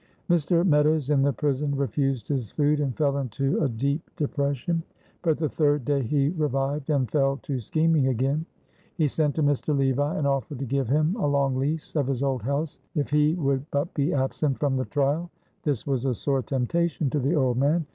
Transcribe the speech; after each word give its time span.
Mr. 0.31 0.65
Meadows 0.65 1.11
in 1.11 1.21
the 1.21 1.31
prison 1.31 1.75
refused 1.75 2.27
his 2.27 2.49
food, 2.49 2.79
and 2.79 2.97
fell 2.97 3.17
into 3.19 3.59
a 3.61 3.69
deep 3.69 4.01
depression; 4.17 4.81
but 5.21 5.37
the 5.37 5.47
third 5.47 5.85
day 5.85 6.01
he 6.01 6.29
revived, 6.29 6.89
and 6.89 7.11
fell 7.11 7.37
to 7.43 7.59
scheming 7.59 8.07
again. 8.07 8.43
He 8.97 9.07
sent 9.07 9.35
to 9.35 9.43
Mr. 9.43 9.77
Levi 9.77 10.15
and 10.15 10.25
offered 10.25 10.57
to 10.57 10.65
give 10.65 10.87
him 10.89 11.15
a 11.17 11.27
long 11.27 11.55
lease 11.55 11.95
of 11.95 12.07
his 12.07 12.23
old 12.23 12.41
house 12.41 12.79
if 12.95 13.11
he 13.11 13.35
would 13.35 13.63
but 13.69 13.93
be 13.93 14.11
absent 14.11 14.57
from 14.57 14.75
the 14.75 14.85
trial. 14.85 15.29
This 15.61 15.85
was 15.85 16.03
a 16.03 16.15
sore 16.15 16.41
temptation 16.41 17.11
to 17.11 17.19
the 17.19 17.35
old 17.35 17.57
man. 17.59 17.85